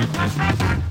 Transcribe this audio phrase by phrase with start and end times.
[0.00, 0.89] すいません。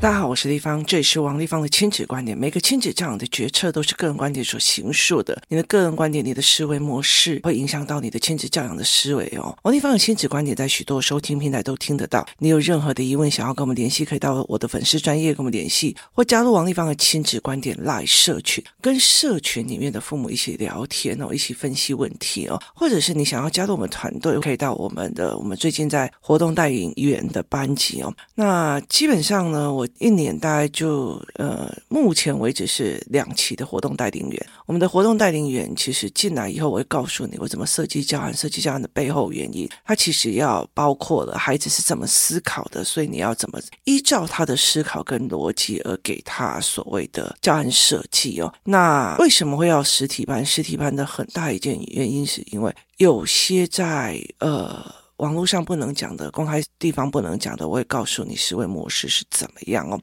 [0.00, 2.36] 大家好，我是丽芳，这里是王丽芳的亲子观点。
[2.36, 5.42] 每个亲子这样的决策都是个人观点所形塑的。
[5.48, 9.54] 你的个人观点，你的思维模式会影响到你的亲子教养的思维哦。
[9.62, 12.26] 王丽芳的亲子观点在许多收听平台都听得到。
[12.38, 22.58] 你有任何的疑问想要跟我们联系，可以到我的粉丝专业跟我们联系，或加入王丽芳的亲子观点 Live 社群，跟社群里面的父母一起聊天哦，一起分析问题哦。
[22.74, 28.10] 或者是你想要加入我们团队，可以到我们的我们最近在活动带领员的班级哦。
[28.34, 29.86] 那基本上呢，我。
[29.98, 34.46] 一年大概就呃，目前为止是两期的活动带领员。
[34.66, 39.68] 我们的活动带领员其实进来以后，我会告诉你我怎么设计教案，设计教案的背后原因。
[39.84, 48.52] 它其实要包括了孩子是怎么思考的，所以你要怎么依照他的思考跟逻辑而给他所谓的教案设计哦。
[48.64, 50.44] 那为什么会要实体班？
[50.44, 54.99] 实体班的很大一件原因是因为有些在呃。
[55.20, 60.00] 网络上不能讲的，公开地方不能讲的，我也告诉你思维模式是怎么样哦。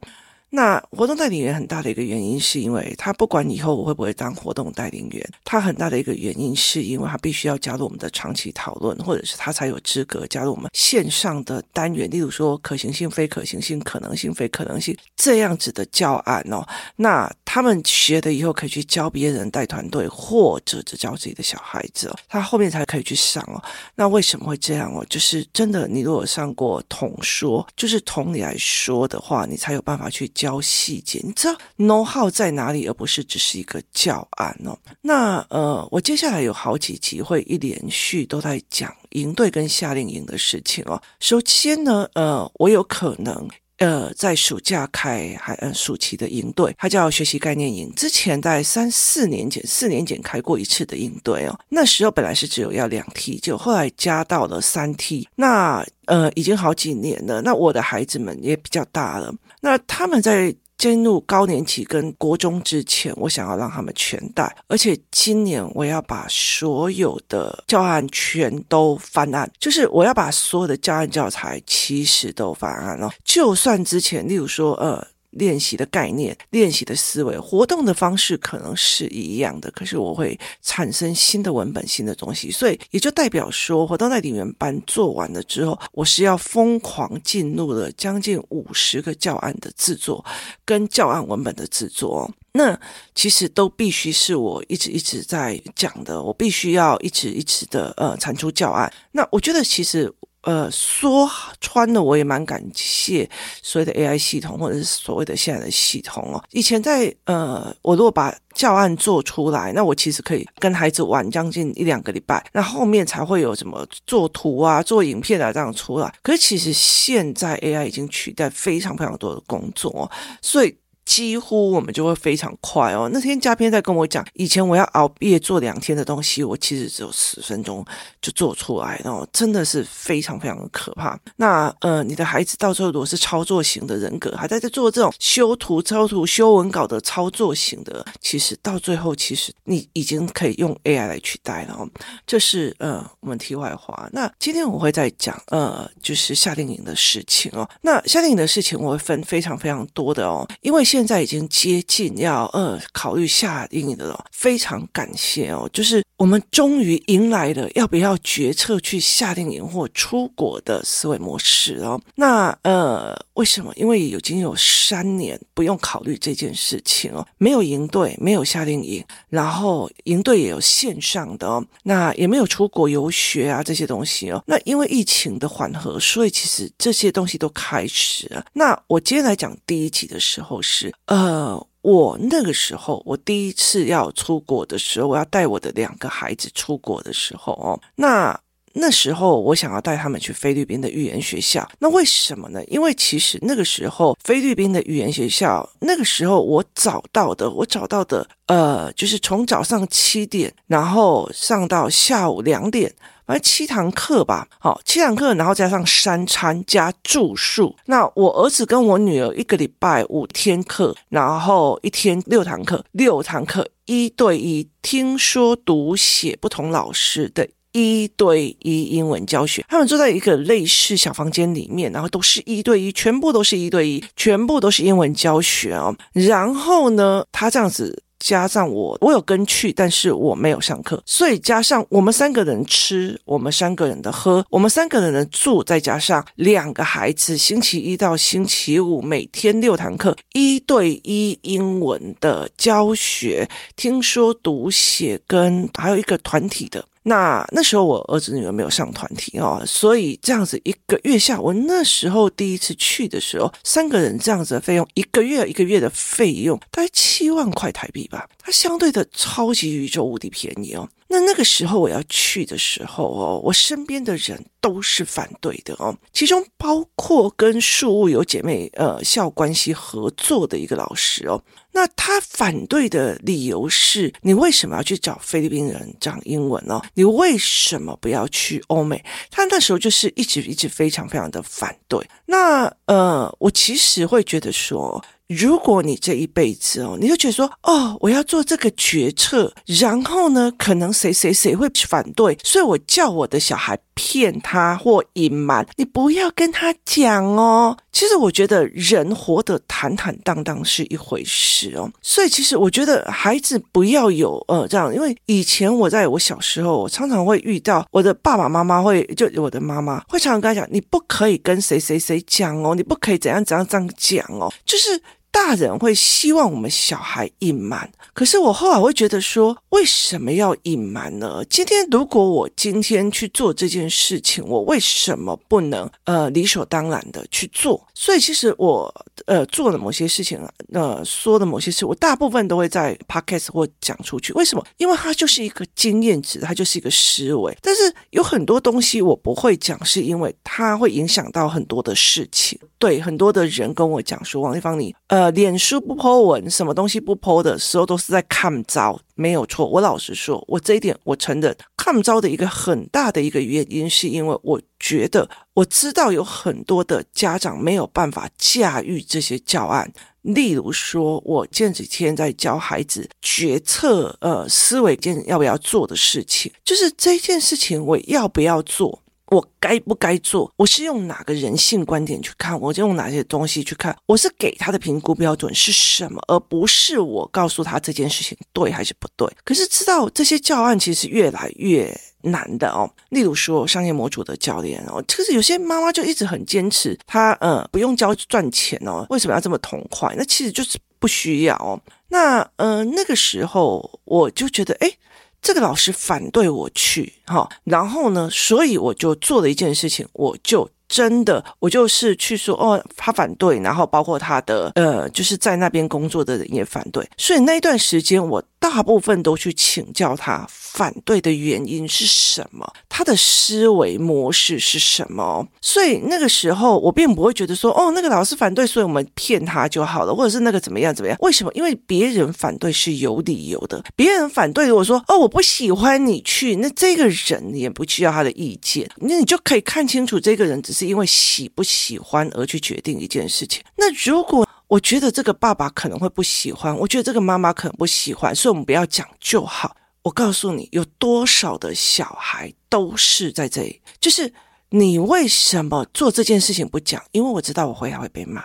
[0.49, 16.65] 那活动带领员很大的一个原因，是因为他不管以后我会不会当活动带领员，他很大的一个原因，是因为他必须要加入我们的长期讨论，或者是他才有资格加入我们线上的单元，例如说可行性、非可行性、可能性、非可能性这样子的教案哦。
[16.95, 23.61] 那他们学的以后可以去教别人带团队，或者只教自己的小孩子哦，他后面才可以去上哦。
[23.95, 25.05] 那为什么会这样哦？
[25.09, 30.31] 就是真的，你如果上过统说，就是同理来说的话，你才有办法去。
[30.37, 34.77] 教细节，你知道 know how 在哪里，而不是只是一个教案哦。
[35.01, 41.01] 那呃，我接下来有好几集会一连续都在讲营队跟夏令营的事情哦。
[41.19, 47.91] 首先呢，呃，我有可能呃在暑假开还嗯暑期的营队，它叫学习概念营。
[47.95, 51.59] 之前在三四年前，四年前开过一次的营队哦。
[51.69, 55.27] 那时候本来是只有要两梯，就后来加到了三梯。
[55.35, 57.41] 那呃，已经好几年了。
[57.41, 59.33] 那我的孩子们也比较大了。
[59.61, 64.55] 那他们在进入高年级跟国中之前，我想要让他们全带。
[64.67, 73.11] 而且今年我要把所有的教案全都翻案，就是我要把所有的教案教材其实都翻案了。
[73.23, 75.05] 就算之前，例如说，呃。
[75.31, 90.23] 练习的概念、练习的思维、活动的方式可能是一样的，可是我会产生新的文本、新的东西，所以也就代表说，活动代理员班做完了之后，我是要疯狂进入了将近五十个教案的制作
[90.65, 92.31] 跟教案文本的制作。
[92.53, 92.79] 那
[93.13, 98.91] 其实都必须是我一直一直在讲的，我必须要一直一直的呃产出教案。
[99.11, 100.11] 那我觉得其实。
[100.47, 103.29] 呃，说穿了，我也蛮感谢
[103.61, 106.41] 所谓的 AI 系统，或者是所谓的现在的系统哦。
[106.51, 116.13] 以前在呃，我如果把教案做出来，那我其实可以跟孩子玩将近一两个礼拜，那后面才会有什么做图啊、做影片啊这样出来。
[116.23, 120.09] 可是其实现在 AI 已经取代非常非常多的工作，
[120.41, 120.73] 所以。
[121.07, 123.09] 几乎我们就会非常快哦。
[123.13, 127.83] 那天嘉宾在跟我讲，以前我要熬夜做两天的东西，我其实只有十分钟
[128.21, 131.17] 就做出来哦，真的是非常非常的可怕。
[131.37, 141.87] 那呃，你的孩子到时候如果是操作型的人格，还在在做这种修图、操图、修文稿的操作型的，其实到最后，其实你已经可以用 AI 来取代了哦。
[142.25, 144.09] 这是呃，我们题外话。
[144.11, 147.65] 那今天我会再讲呃，就是夏令营的事情哦。
[147.81, 162.01] 那夏令营的事情我会分非常非常多的哦，因为现现在已经接近要呃考虑夏令营的了，非常感谢哦，就是我们终于迎来了要不要决策去夏令营或出国的思维模式哦。
[162.15, 163.71] 那呃为什么？
[163.75, 174.43] 因为已经有三年不用考虑这件事情哦，没有营队，没有夏令营，然后营队也有线上的哦，那也没有出国游学啊这些东西哦。
[174.47, 178.43] 那因为疫情的缓和，所以其实这些东西都开始了。
[178.53, 180.86] 那我今天来讲第一集的时候是。
[181.05, 188.39] 呃，我那个时候，我第一次要出国的时候，我要带我的两个孩子出国的时候哦，那
[188.79, 192.63] 那时候我想要带他们去菲律宾的语言学校，那为什么呢？
[192.65, 202.93] 因为其实那个时候菲律宾的语言学校，那个时候我找到的，我找到的，呃，就是从早上七点，然后上到下午两点。
[203.25, 207.75] 反正七堂课吧，好，七堂课，然后加上三餐加住宿。
[207.87, 219.65] 那我儿子跟我女儿一个礼拜五天课，然后一天六堂课，六堂课一对一听说读写不同老师的一对一英文教学。
[219.67, 225.95] 他们坐在一个类似小房间里面，然后都是一对一，全部都是一对一，全部都是英文教学哦。
[226.13, 228.03] 然后呢，他这样子。
[228.19, 246.83] 加上我，我有跟去，但是我没有上课，所以加上我们三个人吃，我们三个人的喝，我们三个人的住，再加上两个孩子，星期一到星期五每天六堂课，一对一英文的教学，听说读写跟还有一个团体的。
[247.07, 260.89] 那那时候我儿子女儿没有上团体哦，所以这样子一个月下，我那时候第一次去的时候，三个人这样子的费用，一个月一个月的费用大概七万块台币吧，它相对的超级宇宙无敌便宜哦。
[261.09, 271.41] 那那个时候我要去的时候哦，我身边的人都是反对的哦，其中包括跟树屋有姐妹呃校关系合作的一个老师哦。
[271.71, 276.81] 那他反对的理由是：你为什么要去找菲律宾人讲英文呢？
[276.95, 279.03] 你为什么不要去欧美？
[279.29, 282.05] 他那时候就是一直一直非常非常的反对。
[282.25, 285.03] 那呃，我其实会觉得说。
[285.27, 297.77] 如果你这一辈子哦，你就觉得说哦，我要做这个决策，然后呢，可能谁谁谁会反对，所以我叫我的小孩骗他或隐瞒，你不要跟他讲哦。
[297.91, 315.01] 其实我觉得人活得坦坦荡荡是一回事哦，所以其实我觉得孩子不要有呃这样，因为以前我在我小时候，我常常会遇到我的爸爸妈妈会，就我的妈妈会常常跟他讲，你不可以跟谁谁谁讲哦，你不可以怎样怎样这样讲哦，就是。
[315.31, 321.41] 大人会希望我们小孩隐瞒，可是我后来会觉得说，为什么要隐瞒呢？
[321.49, 327.87] 今天如果我今天去做这件事情，我为什么不能呃理所当然的去做？
[327.93, 328.93] 所以其实我
[329.25, 330.37] 呃做的某些事情，
[330.73, 334.33] 呃说的某些事，我大部分都会在 podcast 或讲出去。
[334.33, 334.65] 为什么？
[334.75, 337.55] 因为它就是一个经验值，它就是一个思维。
[337.61, 342.59] 但是有很多东西我不会讲，是因为它会影响到很多的事情。
[342.79, 345.16] 对，很多的人跟我讲说，王丽芳你呃。
[345.17, 349.65] 呃脸书不 po 文，什么东西不 po 的时候，都是在看招，没有错。
[349.67, 359.91] 我老实说，我这一点我承认，看招的一个很大的一个原因，是因为我觉得我知道有很多的家长没有办法驾驭这些教案。
[360.21, 369.01] 例如说，我前几天在教孩子决策，呃，思维件要不要做的事情，就是这件事情我要不要做。
[369.29, 370.51] 我该不该做？
[370.55, 372.59] 我是用哪个人性观点去看？
[372.59, 373.95] 我就用哪些东西去看？
[374.05, 379.27] 我是给他的评估标准是什么，而不是我告诉他这件事情对还是不对。
[379.43, 382.89] 可是知道这些教案其实越来越难的哦。
[383.09, 390.13] 例如说商业模组的教练哦，就是有些妈妈就一直很坚持，她呃不用教赚钱哦，为什么要这么痛快？
[390.17, 391.79] 那其实就是不需要哦。
[392.09, 394.87] 那呃那个时候我就觉得哎。
[394.87, 394.97] 诶
[395.41, 400.69] 这个老师反对我去，哈，然后呢，所以我就做了一件事情，我就。
[400.89, 415.45] 真的，我就是去说哦，他反对，然后包括他的呃，就是在那边工作的人也反对，所以那一段时间我大部分都去请教他反对的原因是什么，他的思维模式是什么。
[415.61, 421.17] 所以那个时候我并不会觉得说哦，那个老师反对，所以我们骗他就好了，或者是那个怎么样怎么样？
[421.21, 421.51] 为什么？
[421.53, 430.77] 因为别人反对是有理由的，别人反对我说哦，我不喜欢你去，那这个人也不需要他的意见，那你就可以看清楚这个人只。
[430.77, 433.63] 是因为喜不喜欢而去决定一件事情。
[433.77, 439.75] 那如果我觉得这个爸爸可能会不喜欢，我觉得这个妈妈可能不喜欢，所以我们不要讲就好。
[440.03, 444.33] 我告诉你，有多少的小孩都是在这里，就是
[444.69, 447.01] 你为什么做这件事情不讲？
[447.11, 448.43] 因为我知道我回来会被骂，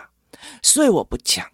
[0.61, 1.45] 所以我不讲。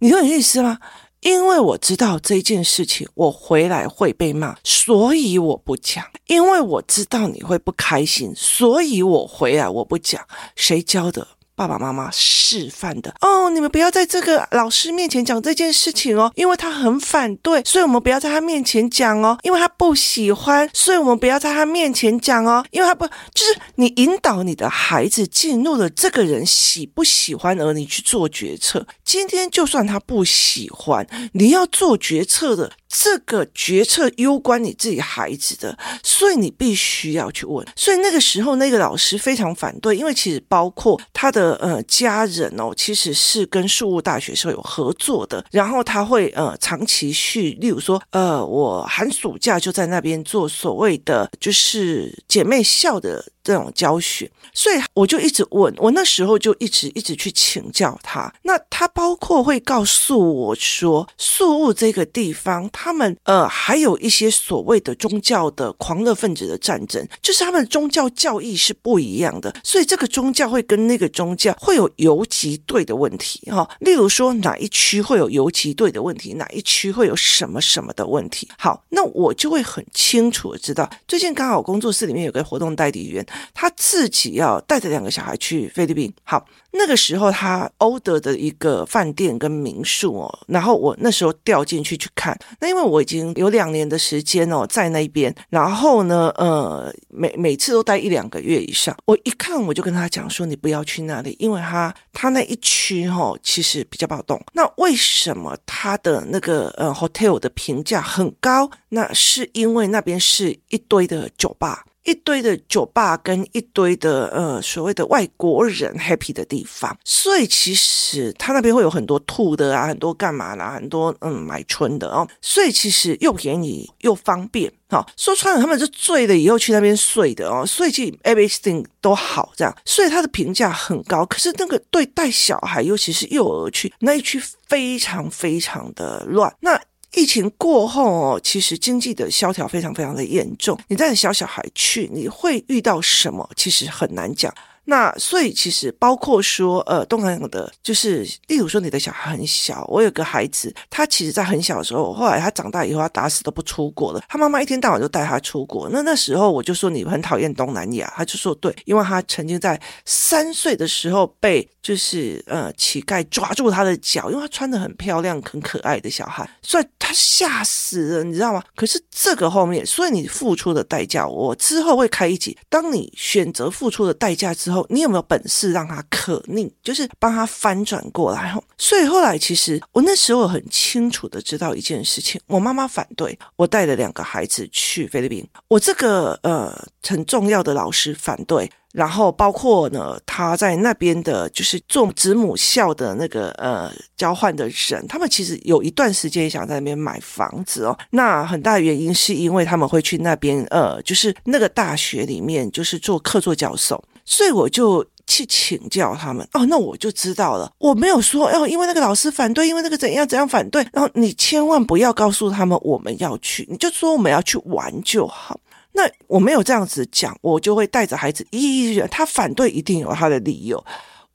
[0.00, 0.78] 你懂我意思吗？
[1.20, 6.04] 因为我知道这件事情，我回来会被骂，所以我不讲。
[6.26, 10.24] 因为我知道你会不开心，所以我回来我不讲。
[10.54, 11.26] 谁教的？
[11.58, 28.86] 爸爸妈妈示范的哦，你们不要在这个老师面前讲这件事情哦，因为他很反对，所以我们不要在他面前讲哦，因为他不喜欢，所以我们不要在他面前讲哦，因为他不就是你引导你的孩子进入了这个人喜不喜欢，而你去做决策。
[29.04, 32.70] 今天就算他不喜欢，你要做决策的。
[32.88, 37.66] 这个决策攸关你自己孩子的，所以你必须要去问。
[37.76, 45.44] 所以那个时候，那个老师非常反对，因为其实包括他的呃家人哦，其实是跟树屋大学是有合作的。
[45.50, 53.24] 然后他会呃长期去，例如说呃，我寒暑假就在那边做所谓的就是姐妹校的。
[53.48, 58.30] 这种教学，所以我就一直问，我那时候就一直一直去请教他。
[58.42, 73.66] 那他包括会告诉我说，宿雾这个地方，他们呃还有一些所谓的宗教的狂热分子的战争，就是他们宗教教义是不一样的，所以这个宗教会跟那个宗教会有游击队的问题哈。
[73.80, 78.46] 例如说哪一区会有游击队的问题，哪一区会有什么什么的问题。
[78.58, 86.12] 好，那我就会很清楚的知道，最近刚好工作室里面有个活动代理员，他自己要带着两个小孩去菲律宾。
[86.24, 86.44] 好。
[86.70, 104.38] 那个时候他欧德的一个饭店跟民宿哦，然后我那时候掉进去去看，那因为我已经有两年的时间哦在那边，然后呢，呃，每每次都待一两个月以上，我一看我就跟他讲说，你不要去那里，因为他他那一区、哦、其实比较暴动。
[104.52, 108.70] 那为什么他的那个呃 hotel 的评价很高？
[108.90, 111.86] 那是因为那边是一堆的酒吧。
[112.04, 131.26] 一堆的酒吧跟一堆的呃所谓的外国人 happy 的地方，所以其实他那边会有很多吐的啊，很多干嘛啦，很多嗯买春的哦，所以其实又便宜又方便，好、哦、说穿了他们是醉了以后去那边睡的哦，所以其实 everything 都好这样，所以他的评价很高。
[131.26, 136.80] 可是那个对带小孩，尤其是幼儿区那一区非常非常的乱，那。
[137.18, 140.78] 疫情过后哦，其实经济的萧条非常非常的严重。
[140.86, 143.50] 你带着小小孩去，你会遇到什么？
[143.56, 144.54] 其实很难讲。
[144.90, 154.22] 那所以其实包括说，呃，东南亚的，就是例如说你的小孩很小，我有个孩子，他其实在很小的时候，后来他长大以后，他打死都不出国了。
[154.30, 155.90] 他妈妈一天到晚就带他出国。
[155.90, 168.62] 那那时候我就说你很讨厌东南亚，他就说对，因为他曾经在三岁的时候被就是呃乞丐抓住他的脚，因为他穿的很漂亮、很可爱的小孩，所以他吓死了，你知道吗？
[168.74, 174.77] 可是这个后面，所以你付出的代价，我之后会开一集，当你选择付出的代价之后。
[174.88, 178.54] 你有没有本事让他可逆，就是帮他翻转过来？
[178.76, 186.72] 所以后来其实我那时候很清楚的知道一件事情，我妈妈反对我带了两个孩子去菲律宾，我这个呃
[187.06, 197.98] 很重要的老师反对，然后包括呢他在那边的就是做子母校的那个呃交换的人，他们其实有一段时间想在那边买房子哦。
[198.10, 204.02] 那很大原因是因为他们会去那边呃就是那个大学里面就是做客座教授。
[204.30, 207.72] 所以我就去请教他们哦，那我就知道了。
[207.78, 210.86] 我没有说哦，因为那个老师反对，因为那个怎样怎样反对。
[210.92, 215.58] 然后你千万不要告诉他们我们要去，你就说我们要去玩就好。
[215.92, 220.84] 那我没有这样子讲，我就会带着孩子一一，他反对一定有他的理由。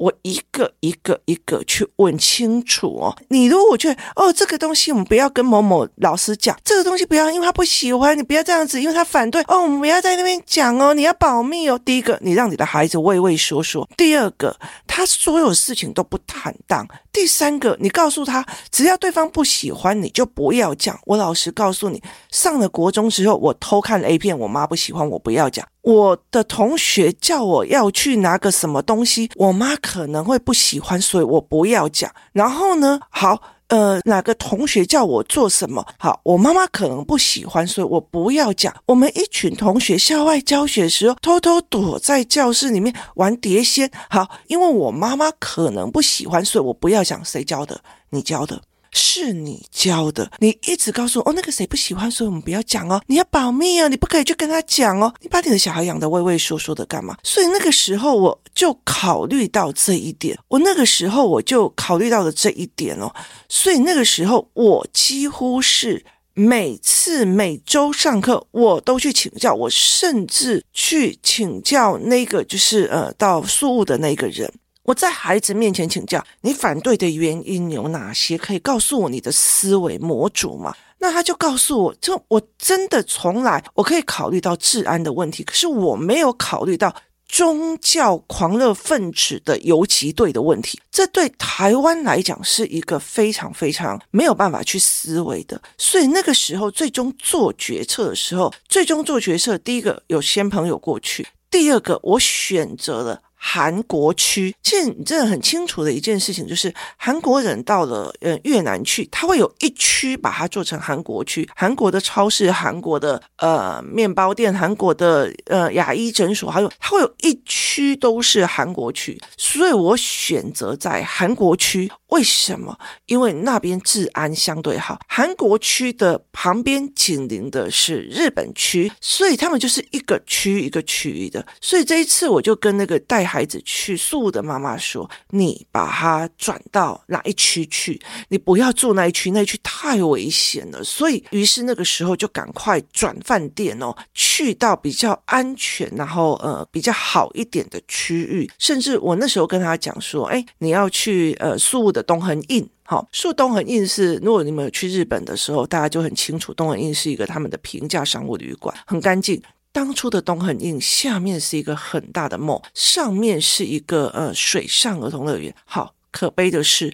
[0.03, 3.15] 我一个一个一个去问清楚哦。
[3.29, 11.79] 你如果觉得哦，这个东西我们不要跟某某老师讲，这个东西不要，因为他不喜欢，你不要这样子，因为他反对哦，我们不要在那边讲哦，你要保密哦。
[11.86, 14.53] 第一个，你让你的孩子畏畏缩缩；第二个，
[14.86, 21.00] 他所有事情都不坦荡；第三个，你告诉他，只要对方不喜欢，你就不要讲。
[21.05, 25.65] 我老实告诉你，上了国中之后，我偷看 A 片，我妈不喜欢，我不要讲。
[25.84, 32.10] 我的同学叫我要去拿个什么东西，我妈可能会不喜欢，所以我不要讲。
[32.32, 38.74] 然后呢，好，呃，哪个同学叫我做什么，好，我妈妈可能不喜欢，所以我不要讲。
[38.86, 48.62] 我们一群同学校外教学的时候，偷偷躲在教室里面玩碟仙，好，因为我妈妈可能不喜欢，所以我不要讲谁教的，你教的。
[48.93, 57.17] 是你教的，你一直告诉我哦，那个谁不喜欢，所以我们不要讲哦，你要保密哦，你不可以去跟他讲哦，你把你的小孩养得畏畏缩缩的干嘛？
[57.23, 63.12] 所以那个时候我就考虑到这一点，我那个时候我就考虑到了这一点哦，
[63.50, 74.51] 所以那个时候我几乎是每次每周上课我都去请教，我甚至去请教那个就是呃到宿雾的那个人。
[74.84, 78.38] 我在孩子面前请教，你反对的原因有哪些？
[78.38, 80.75] 可以告诉我你的思维模组吗？
[81.00, 86.94] 那他就告诉我，就我真的从来我可以考虑到治安的问题，可是我没有考虑到
[87.28, 90.80] 宗教狂热分子的游击队的问题。
[90.92, 95.62] 这对台湾来讲是一个非常非常没有办法去思维的。
[95.78, 103.23] 所以那个时候最终做决策的时候，最终做决策，第一个有先朋友过去，第二个我选择了。
[103.45, 104.55] 韩国区。
[104.63, 121.91] 其实你真的很清楚的一件事情，就是韩国人到了呃越南去，他会有一区把它做成韩国区，韩国的超市、韩国的呃面包店、韩国的呃牙医诊所，还有它会有一区都是韩国区，所以我选择在韩国区。
[122.13, 122.77] 为什么？
[123.08, 125.00] 因为那边治安相对好。
[125.08, 131.43] 韩国区的旁边紧邻的是日本区，所以他们就是一个区一个区域的。
[131.60, 138.00] 所以这一次我就跟那个带孩子去宿的妈妈说：“你把他转到哪一区去？
[138.29, 148.48] 你不要住那一区，那一区太危险了。”所以，于是那个时候就赶快转饭店哦，去到比较安全，然后呃比较好一点的区域。
[148.60, 159.41] 甚至我那时候跟他讲说：“哎，你要去呃宿的。”东横印，好，说东横印是，如果你们有去日本的时候，大家就很清楚，东横印是一个他们的平价商务旅馆，很干净。
[159.72, 165.55] 当初的东横印下面是一个很大的梦上面是一个呃水上儿童乐园。
[165.65, 166.93] 好，可悲的是。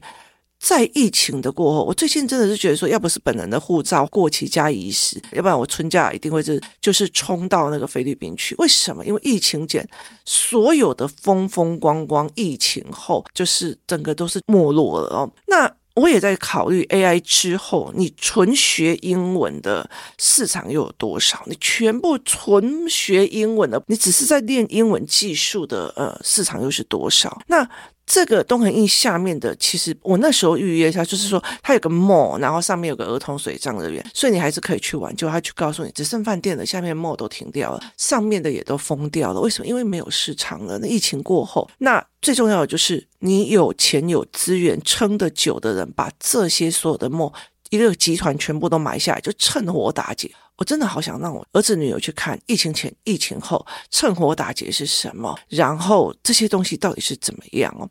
[0.59, 8.53] 在疫情的过后，我最近真的是觉得说，要不是本人的护照过期加遗失，要不然我春假一定会是就是冲到那个菲律宾去。
[8.57, 9.05] 为什么？
[9.05, 9.87] 因为疫情前
[10.25, 15.31] 所有的风风光光，疫情后就是整个都是没落了哦。
[15.47, 21.41] 那我也在考虑 AI 之后，你纯学英文的市场又有多少？
[21.45, 27.41] 你全部纯学英文的，你只是在练英文技术的呃市场又是多少？
[27.47, 27.67] 那
[28.11, 35.15] 这个东恒印下面的，其实我那时候预约一下，就是说它有个 mall，然后上面有个儿童水上乐园，所以你还是可以去玩。
[35.15, 39.39] 就他去告诉你，只剩饭店了，下面 mall 都停掉了，上面的也都封掉了。
[39.39, 39.67] 为什么？
[39.67, 40.79] 因为没有市场了。
[40.79, 47.31] 那疫情过后，那最重要的就是你有钱有资源撑得久的人，把这些所有的 mall
[47.69, 50.31] 一个集团全部都买下来，就趁火打劫。
[50.59, 57.89] 我真的好想让我儿子女儿去看疫情前、疫情后趁火打劫是什么，然后这些东西到底是怎么样哦？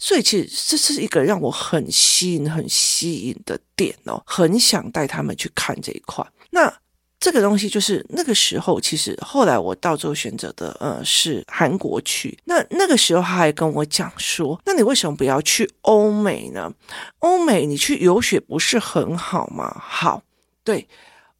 [0.00, 6.26] 所以其实这是一个让我很吸引、很吸引的点哦，很想带他们去看这一块。
[6.50, 6.72] 那
[7.20, 12.36] 这个东西就是那个时候，其实后来我到最后选择的呃是韩国去。
[12.46, 16.72] 那那个时候他还跟我讲说：“那你为什么不要去欧美呢？
[17.20, 20.22] 欧美你去游学不是很好吗？”好，
[20.64, 20.88] 对。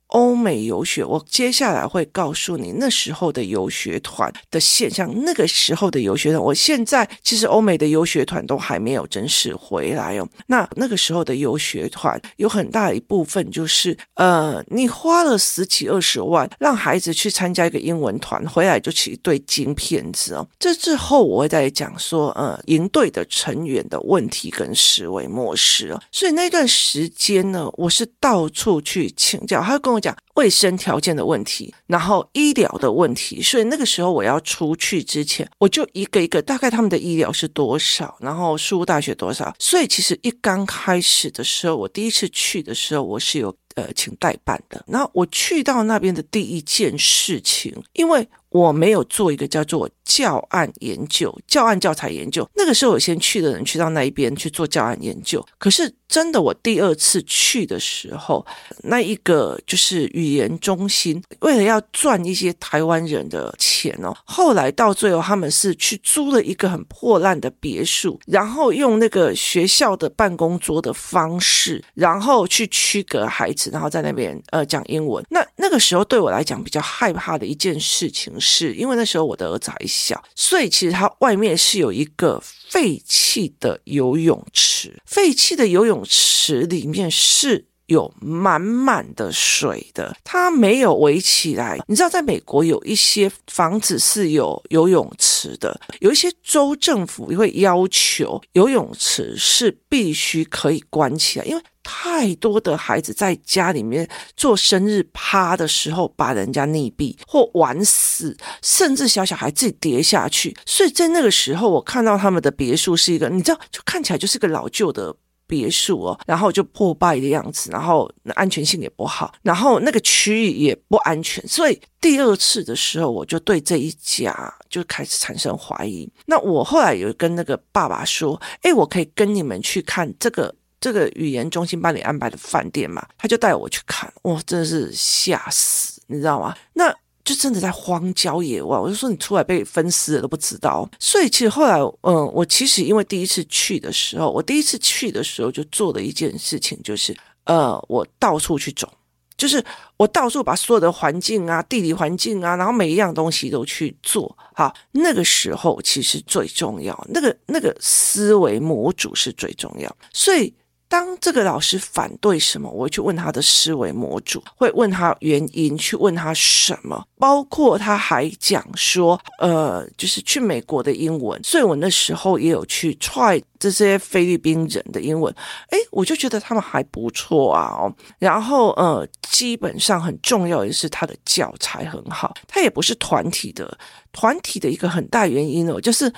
[0.09, 5.13] 欧美游学，我接下来会告诉你那时候的游学团的现象。
[5.25, 10.27] 那个时候的游学团，我现在其实欧美的游学团都还没有正式回来哦。
[10.47, 20.49] 那那个时候的游学团有很大一部分就是，呃，你花了十几二十万让孩子去参加一个英文团，回来就起一堆金片子哦。
[20.59, 26.01] 这之后我会再讲说，呃，营队的成员的问题跟思维模式哦。
[26.11, 29.98] 所以那段时间呢，我是到处去请教，他跟我。
[30.01, 39.55] 讲卫生条件的问题，然后医疗的问题，所以那个时候我要出去之前，我就一个一个大概他们的医疗是多少，然后输入大学多少。
[39.59, 44.85] 所以其实一刚开始的时候，我第一次去的时候，我是有呃请代办的。
[44.87, 52.49] 然后我去到那边的第一件事情，因为我没有做一个叫做教案研究、教案教材研究。
[52.55, 55.95] 那个时候我先去的人去到那一边去做教案研究，可是。
[56.09, 58.47] 真的，我第二次去的时候，
[58.85, 75.23] 那一个就是语言中心，为了要赚一些台湾人的钱哦，后来到最后他们是去租了一个很破烂的别墅，然后用那个学校的办公桌的方式，然后去区隔孩子，然后在那边呃讲英文。
[75.29, 82.43] 那那个时候对我来讲比较害怕的一件事情是，因为那时候我的儿子还小，所以其实它外面是有一个。
[82.71, 91.79] 废弃的游泳池，废弃的游泳池里面是有满满的水的，它没有围起来。
[91.87, 101.63] 你知道，在美国有一些房子是有游泳池的，有一些州政府会要求游泳池是必须可以关起来，因为。
[101.91, 110.55] 太多的孩子在家里面做生日趴的时候，把人家溺毙或玩死，甚至小小孩自己跌下去。
[110.67, 121.43] 所以在那个时候，我看到他们的别墅是一个，你知道，就看起来就是个老旧的别墅哦，然后就破败的样子，然后安全性也不好，然后那个区域也不安全。
[121.49, 126.07] 所以第二次的时候，我就对这一家就开始产生怀疑。
[126.27, 136.57] 那我后来有跟那个爸爸说：“诶，我可以跟你们去看这个。”这个语言中心帮你安排的饭店嘛，他就带我去看，哇，真的是吓死，你知道吗？
[136.75, 140.89] 那就真的在荒郊野外，我就说你出来被分尸了都不知道。
[140.99, 147.15] 所以其实后来，嗯，我其实因为第一次去的时候，我第一次去的时候就做了一件事情，就是
[147.45, 148.91] 呃，我到处去走。
[149.37, 149.63] 就是
[149.97, 154.35] 我到处把所有的环境啊、地理环境啊，然后每一样东西都去做。
[154.55, 160.55] 好，那个时候其实最重要，那个那个思维模组是最重要，所以。
[160.89, 175.31] 当这个老师反对什么，我会去问他的思维模组，会问他原因，去问他什么，包括他还讲说，呃，就是去美国的英文，所以我那时候也有去 try 这些菲律宾人的英文，
[175.71, 183.77] 诶，我就觉得他们还不错啊，哦，然后呃，基本上很重要的是他的教材很好，他也不是团体的，
[184.11, 186.11] 团体的一个很大原因哦，就是。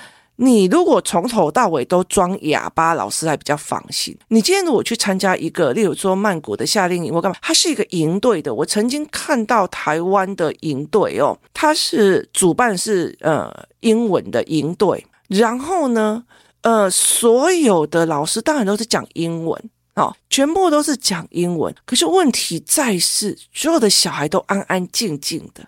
[0.43, 4.17] 你如果从头到尾都装哑巴，老师还比较放心。
[4.29, 7.37] 你今天如果去参加一个，例如说曼谷的夏令营，我干嘛？
[7.43, 8.51] 它是一个营队的。
[8.51, 16.23] 我曾经看到台湾的营队哦，它是主办是呃英文的营队，然后呢，
[16.61, 21.71] 呃，所有的老师当然都是讲英文哦，全部都是讲英文。
[21.85, 25.63] 可是问题在是，所有的小孩都安安静静的。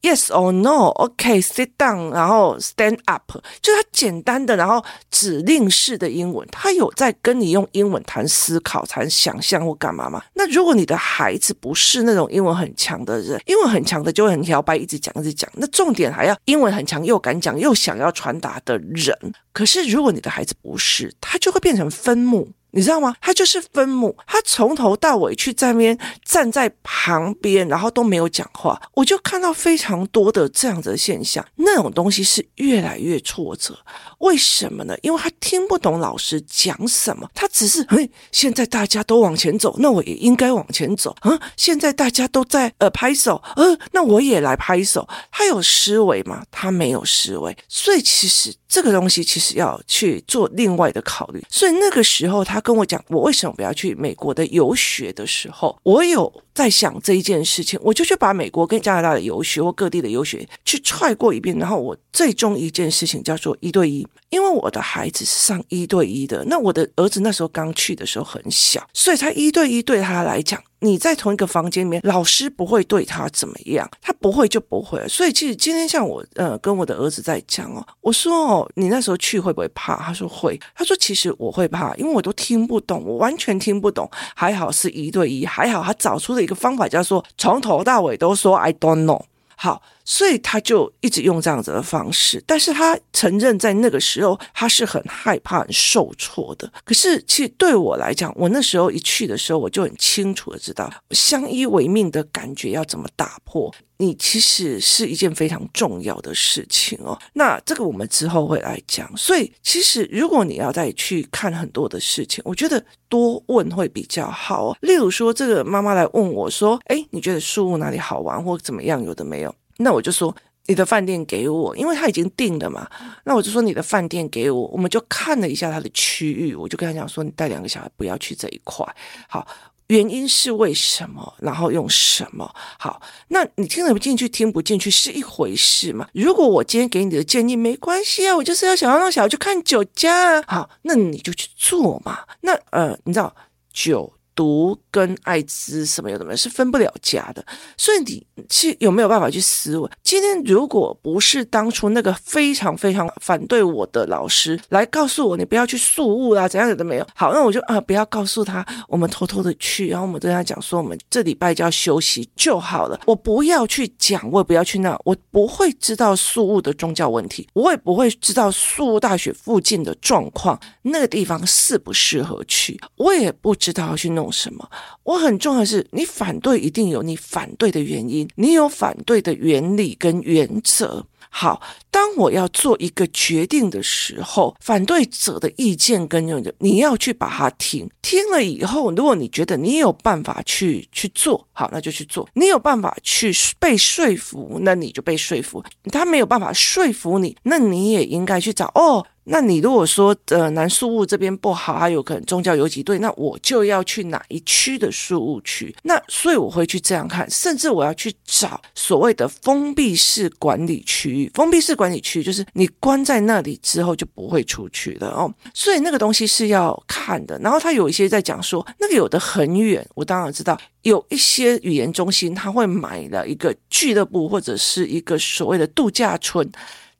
[0.00, 0.90] Yes or no?
[0.94, 10.22] OK, sit down，然后 stand up，就是他简单的，然后指令式的英文，他有在跟你用英文谈思考、谈想象或干嘛吗？
[10.34, 15.50] 那如果你的孩子不是那种英文很强的人，英文很强的就会很摇摆，一直讲一直讲。
[15.54, 19.12] 那重点还要英文很强又敢讲又想要传达的人。
[19.52, 22.48] 可是如果你的孩子不是，他就会变成分母。
[22.78, 23.12] 你知道吗？
[23.20, 28.80] 他就是分母，他从头到尾去在那边站在旁边，然后都没有讲话。
[28.94, 33.76] 我就看到非常多的这样子的现象，那种东西是越来越挫折。
[34.18, 34.96] 为什么呢？
[35.02, 41.16] 因为他听不懂老师讲什么，他只是，嘿，现在大家都往前走，那我也应该往前走。
[41.22, 45.08] 嗯，现在大家都在呃拍手，呃，那我也来拍手。
[45.32, 46.44] 他有思维吗？
[46.52, 47.56] 他没有思维。
[47.68, 51.44] 所以其实这个东西其实要去做另外的考虑。
[51.50, 52.62] 所以那个时候他。
[52.68, 70.60] 跟我讲，我为什么不要去美国的游学的时候，我有在想这一件事情，我就去把美国跟加拿大的游学或各地的游学去踹过一遍，然后我最终一件事情叫做一对一，因为我的孩子是上一对一的，那我的儿子那时候刚去的时候很小，所以他一对一对他来讲。
[70.80, 75.04] 你在同一个房间里面，老师不会对他怎么样，他不会就不会。
[75.08, 79.96] 所以其实今天像我，呃，跟我的儿子在讲哦，我说哦，你那时候去会不会怕？
[79.96, 80.56] 他说会。
[80.76, 84.08] 他说其实我会怕，因为我都听不懂，我完全听不懂。
[84.36, 89.22] 还好是一对一，还好他找出了一个方法，叫做从头到尾都说 I don't know。
[89.54, 89.82] 好。
[90.10, 96.72] 所以他就一直用这样子的方式，但是他承认在那个时候他是很害怕、很受挫的。
[96.82, 103.70] 可是其实对我来讲，我那时候一去的时候，我就很清楚的知道相依为命的感觉要怎么打破。
[103.98, 107.18] 你其实是一件非常重要的事情哦。
[107.34, 109.14] 那这个我们之后会来讲。
[109.14, 114.76] 所以其实如果你要再去看很多的事情，我觉得多问会比较好哦。
[114.80, 119.02] 例如说，这个妈妈来问我说：“诶，你觉得宿雾哪里好玩或怎么样？
[119.04, 120.34] 有的没有？”那我就说
[120.66, 122.86] 你的饭店给我，因为他已经订了嘛。
[123.24, 128.86] 那我就说你的饭店给我，我们就看了一下他的区域，我就跟他讲说，你带两个小孩不要去这一块。
[129.28, 129.46] 好，
[129.86, 131.32] 原因是为什么？
[131.38, 132.54] 然后用什么？
[132.78, 136.06] 好，那你听得进去听不进去是一回事嘛。
[136.12, 140.42] 如果我今天给你的建议没关系啊，我就是要想要让小孩去看酒家。
[140.42, 142.18] 好，那你就去做嘛。
[142.42, 143.34] 那呃，你知道
[143.72, 144.12] 酒。
[144.38, 147.44] 毒跟艾滋什么有的没是分不了家的，
[147.76, 149.90] 所以你去有没有办法去思维？
[150.04, 157.06] 今天如果不是当初那个非常非常反对我的老师来告诉我，你不要去宿雾啊，怎样有的没有？
[157.16, 163.00] 好，那我就啊不要告诉他，我们偷偷的去，然后我们跟他讲说，我们这礼拜就要休息就好了。
[163.06, 174.27] 我不要去讲，我也不要去那，我不会知道宿雾的宗教问题，我也不会知道宿雾大学附近的状况，那个地方适不适合去，我也不知道要去弄。
[174.30, 174.68] 什么？
[175.04, 181.06] 我很重要的是，你反对一定有你反对的原因，你有反对的原理跟原则。
[181.30, 181.60] 好，
[181.90, 195.62] 当我要做一个决定的时候，反对者的意见跟有你要去把它听，听了以后，如果你觉得你有办法去去做好，那就去做；你有办法去被说服，那你就被说服；
[195.92, 199.06] 他没有办法说服你，那你也应该去找哦。
[199.28, 205.74] 那你如果说呃南宿雾这边不好，还有可能宗教游击队，那我就要去哪一区的宿雾区？
[205.82, 211.30] 那所以我会去这样看，甚至我要去找所谓的封闭式管理区域。
[211.34, 215.32] 封闭式管理区就是你关在那里之后就不会出去了哦。
[215.52, 217.38] 所以那个东西是要看的。
[217.40, 226.50] 然后他有一些在讲说，那个有的很远，我当然知道有一些语言中心他会买了一个俱乐部或者是一个所谓的度假村。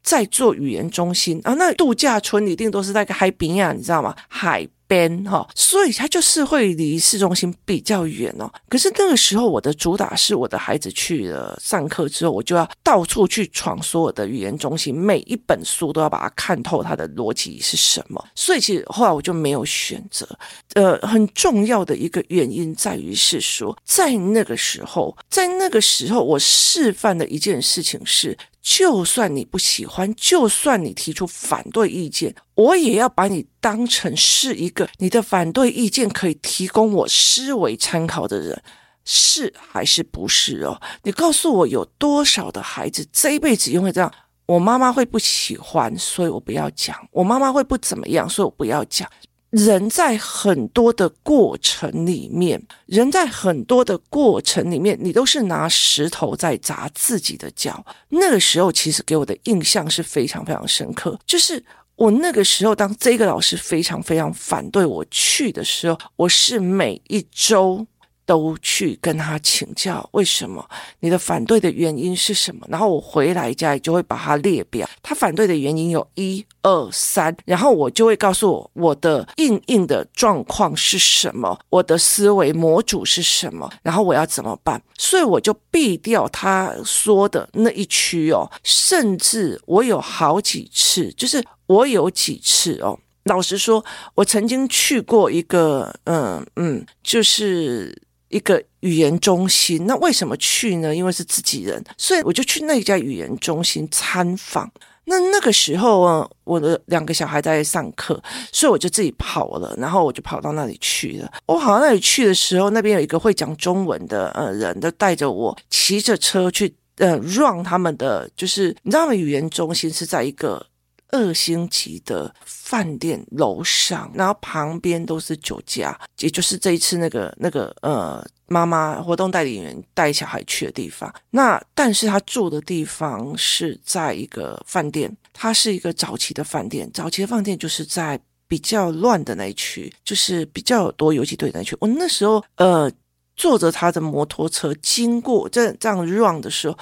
[0.03, 4.15] 在做语言中心啊，那度假村一定都是在个海边啊，你知道吗？
[4.29, 8.51] 海边哈，所以它就是会离市中心比较远哦。
[8.71, 18.25] 可是那个时候，我的主打是我的孩子去了上课之后，我就要到处去闯所有的语言中心，每一本书都要把它看透，它的逻辑是什么。
[18.35, 20.27] 所以其实后来我就没有选择。
[20.73, 28.35] 呃，很重要的一个原因在于是说，在那个时候，在那个时候，我示范的一件事情是。
[28.61, 38.63] 就算你不喜欢，就算你提出反对意见，我也要把你当成是一个你的反对意见可以提供我思维参考的人，
[39.05, 40.81] 是还是不是哦？
[41.05, 44.13] 你告诉我有多少的孩子这一辈子因为这样，
[44.47, 49.09] 我妈妈会不喜欢，所以我不要讲；我妈妈会不怎么样，所以我不要讲。
[49.51, 57.85] 人在很多的过程里面，人在很多的过程里面，你都是拿石头在砸自己的脚。
[58.11, 61.19] 那个时候，其实给我的印象是非常非常深刻。
[61.27, 61.65] 就是
[61.97, 67.87] 我那个时候，当这个老师非常非常反对我去的时候，我是每一周。
[68.29, 70.63] 都去跟他请教，为什么
[71.01, 72.67] 你的反对的原因是什么？
[72.69, 84.79] 然后我回来家里就会把它列表，他反对的原因有一二三，然后我就会告诉我我的硬硬的状况是什么，我的思维模组是什么，然后我要怎么办？
[84.99, 93.83] 所以我就避掉他说的那一区哦，甚至我有好几次，就是我有几次哦，老实说，
[94.17, 98.03] 我曾经去过一个，嗯嗯，就是。
[98.29, 100.95] 一个语言中心，那为什么去呢？
[100.95, 104.71] 因为是自己人，所以我就去那一家语言中心参访。
[105.05, 111.33] 那那个时候啊，我的两个小孩在上课，所以我就自己跑了，然后我就跑到那里去了。
[111.47, 120.67] 我跑到那里去的时候，那边有一个会讲中文的呃人，就带着我骑着车去呃 run 他们的，就是你知道，他们语言中心是在一个。
[121.11, 131.13] 二星级的饭店楼上，然后旁边都是酒家，也就是这一次那个那个呃妈妈活动代理人带小孩去的地方。
[131.31, 141.77] 那但是他住的地方是在一个饭店，它是一个早期的饭店，早期的饭店就是在比较乱的那一区，就是比较多游击队的那一区。
[141.81, 142.91] 我那时候呃
[143.37, 146.77] 坐着他的摩托车经过这这样 run 的时候，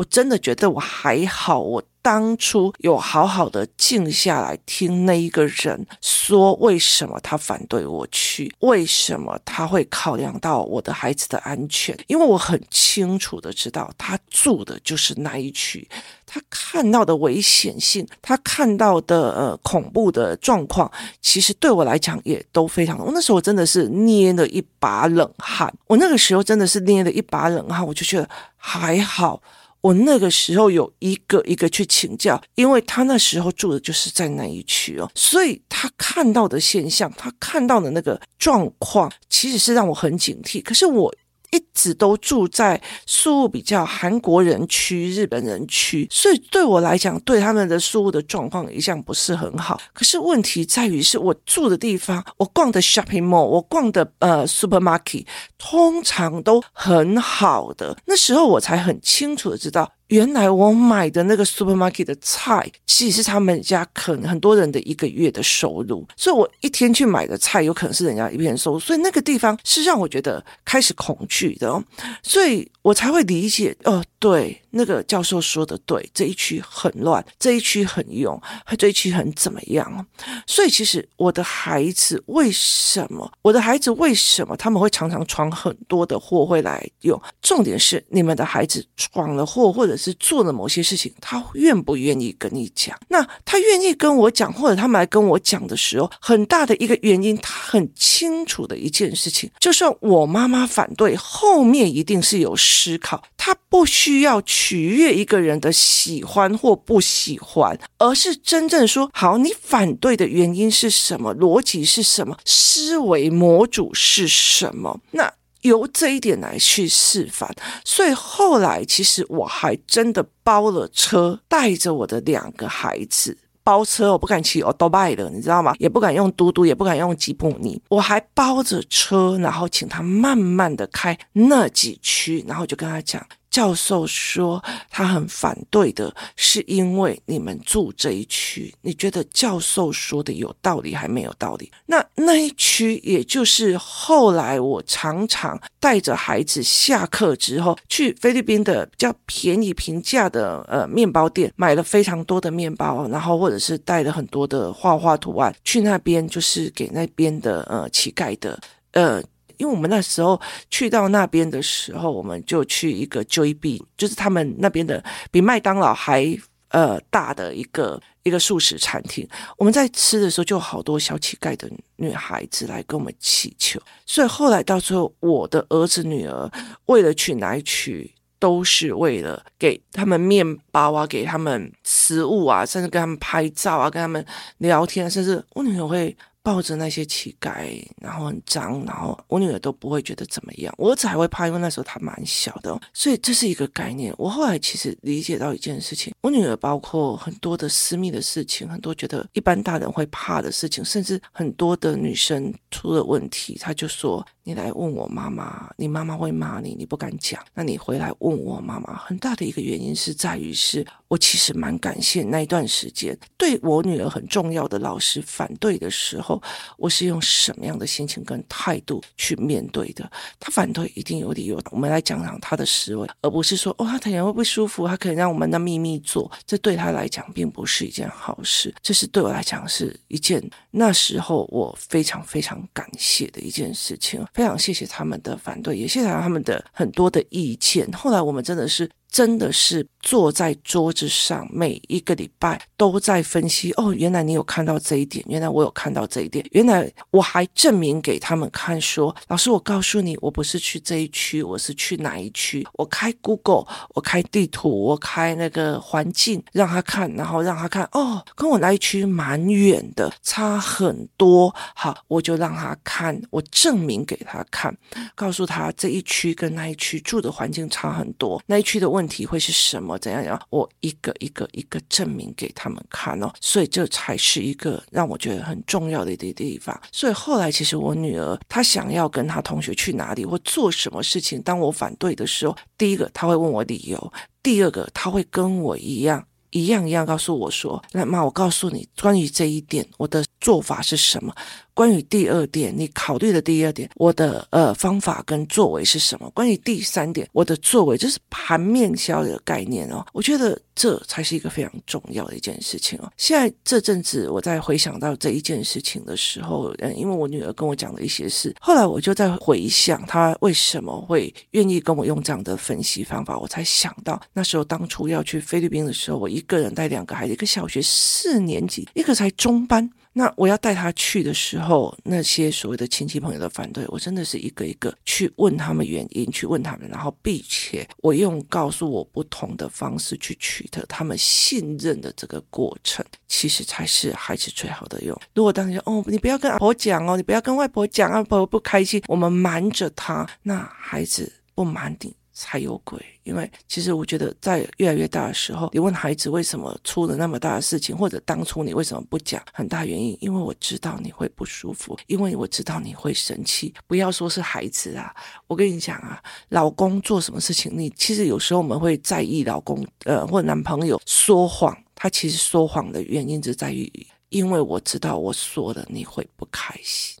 [0.00, 1.82] 我真的觉得我还好，我。
[2.02, 11.94] 当初有好好的静下来听那一个人说，为什么他反对我去，为什么他会考量到我的孩子的安全？
[12.06, 15.86] 因为我很清楚的知道，他住的就是那一区，
[16.24, 22.98] 他看到的危险性，他看到的呃恐怖的状况，其实对我来讲也都非常。
[22.98, 29.42] 我那时候真的是捏了一把冷汗，我那个时候真的是捏了一把冷汗，我就觉得还好。
[29.80, 40.62] 我那个时候有一个一个去请教，因为他那时候住的就是在那一区哦，所以他看到的现象，他看到的那个状况，其实是让我很警惕。
[40.62, 41.14] 可是我。
[41.50, 49.80] 一直都住在宿务比较韩国人区、日本人区，所以对我来讲，对他们的宿务的状况一向不是很好。
[49.92, 55.26] 可是问题在于，是我住的地方，我逛的 shopping mall，我逛的呃 supermarket，
[55.58, 57.96] 通常都很好的。
[58.06, 59.92] 那时候我才很清楚的知道。
[60.10, 71.82] 原来我买的那个 supermarket 的菜，其实是他们家可能很多人的一个月的收入，所以我一天去买的菜，有可能是人家一片收入，所以那个地方是让我觉得开始恐惧的哦，
[72.22, 74.04] 所以我才会理解哦。
[74.20, 78.38] 对，那个教授说的对，这一区很乱，这一区很用，
[78.76, 80.06] 这一区很怎么样？
[80.46, 83.32] 所以其实我的孩子为什么？
[83.40, 87.18] 我的孩子为什么他们会常常闯很多的祸会来用？
[87.40, 92.94] 重点是你们的孩子闯了祸，或者是做了某些事情，他愿不愿意跟你讲？
[93.08, 104.09] 那他愿意跟我讲，或者他们来跟我讲的时候，很大的一个原因，他很清楚的一件事情，就算我妈妈反对，后面一定是有思考，他不需。
[104.10, 111.32] 需要取悦一个人的喜欢或不喜欢，而是真正说好，你反对的原因是什么？
[111.36, 112.36] 逻辑是什么？
[112.44, 114.98] 思维模组是什么？
[115.12, 117.48] 那由这一点来去示范。
[117.84, 123.38] 所以后来，其实我还真的包了车，带着我的两个孩子。
[123.62, 125.72] 包车，我不敢骑欧多拜的，你知道吗？
[125.78, 127.80] 也不敢用嘟嘟，也不敢用吉普尼。
[127.90, 138.72] 我还包着车，然后请他慢慢的开那几区，然后就跟他讲，教授说他很反对的，是因为你们住这一区。
[138.82, 141.70] 你觉得教授说的有道理还没有道理？
[141.86, 158.58] 那那一区，也就是后来我常常带着孩子下课之后去菲律宾的比较便宜平价的呃面包店买了非常多的面包，然后或者是带了很多的画画图案去那边，就是给那边的呃乞丐的
[158.92, 159.20] 呃。
[159.60, 166.34] 因为我们那时候去到那边的时候，我们就去一个 J B，就是他们那边的比麦当劳还
[166.68, 169.28] 呃大的一个一个素食餐厅。
[169.58, 173.78] 我们在吃的时候，就好多小乞丐的女孩子来跟我们祈求。
[174.06, 176.50] 所以后来到时候，我的儿子女儿
[176.86, 184.24] 为了去哪里去，都是为了给他们面包啊，给他们食物啊，甚至跟他们拍照啊，跟他们
[184.56, 186.16] 聊天，甚至我女儿会。
[186.42, 194.14] 抱着那些乞丐，然后很脏，然后我女儿都不会觉得怎么样，我儿子还会怕，因为那时候他蛮小的，所以这是一个概念。
[194.16, 210.84] 我后来其实理解到一件事情，我女儿包括很多的私密的事情，很多觉得一般大人会怕的事情，甚至很多的女生出了问题，她就说：“你来问我妈妈，你妈妈会骂你，你不敢讲，那你回来问我妈妈。”很大的一个原因是在于是。
[211.06, 216.40] 我其实蛮感谢那一段时间，对我女儿很重要的老师反对的时候，
[216.76, 220.08] 我是用什么样的心情跟态度去面对的？
[220.38, 228.72] 他反对一定有理由，我们来讲讲他的思维，而不是说哦，他可能会不舒服，他可能让我们的秘密做，这对他来讲并不是一件好事。
[228.80, 237.86] 这是对我来讲是一件那时候我非常非常感谢的一件事情，非常谢谢他们的反对，也谢谢他们的很多的意见。
[237.92, 238.88] 后来我们真的是。
[239.10, 243.72] 真的是坐在桌子上，每一个礼拜都在分析。
[243.72, 252.64] 哦，原来你有看到这一点，原来我有看到这一点，原来我还证明给他们看说，老师，我告诉你，我不是去这一区，我是去哪一区？
[252.74, 261.52] 我开 Google，我开地图，我开那个环境让他看，然后让他看，哦，跟我那一区蛮远的，差很多。
[261.74, 264.74] 好，我就让他看，我证明给他看，
[265.16, 268.99] 告诉他这一区跟那一区住的环境差很多，那一区的问。
[269.00, 269.98] 问题会是什么？
[269.98, 270.38] 怎样样？
[270.50, 276.78] 我一个一个一个证明给他们看哦，所以这才是一个让我觉得很重要的一个地方。
[276.92, 283.98] 所以后来，其实我女儿她想要跟她同学去哪里或做什么事情，当我反对的时候，第一个她会问我理由；
[284.42, 286.26] 第二个她会跟我一样。
[286.52, 291.32] 一样一样告诉我说：“那妈，我告诉你，关于这一点，我的做法是什么？
[291.72, 296.28] 关于第二点，你考虑的第二点，我的呃方法跟作为是什么？
[296.30, 300.04] 关于第三点，我的作为就是盘面销的概念哦。
[300.12, 303.10] 我觉得这才是一个非常重要的一件事情哦。
[303.16, 316.38] 现在这阵子我在回想到这一件事情的时候，嗯，因为我女儿跟我讲了一些事，后来我就在回想她为什么会愿意跟我用这样的分析方法，我才想到那时候当初要去菲律宾的时候，我一。
[316.50, 319.88] 个人带两个孩子，一个小学四年级，一个才中班。
[320.12, 335.16] 那我要带他去的时候，那些所谓的亲戚朋友的反对，我真的是一个一个去问他们原因，去问他们，然后并且我用告诉我不同的方式去取得他们信任的这个过程，其实才是孩子最好的用。
[335.32, 342.16] 如果当时哦，你不要跟阿婆讲哦，你不要跟外婆讲，阿婆不开心，我们瞒着他，那孩子不瞒你。
[342.42, 353.74] 才有鬼，因为其实我觉得，在越来越大的时候，你问孩子为什么出了那么大的事情，或者当初你为什么不讲，很大原因，因为我知道你会不舒服，因为我知道你会生气。
[353.86, 355.14] 不要说是孩子啊，
[355.46, 363.92] 我跟你讲啊，老公做什么事情，你其实有时候我们会在意老公，呃，或者男朋友说谎，他其实说谎的原因就在于，
[364.30, 367.18] 因为我知道我说了你会不开心。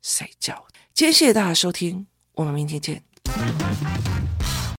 [0.00, 0.54] 谁叫？
[0.94, 3.02] 今天谢谢大家收听，我们明天见。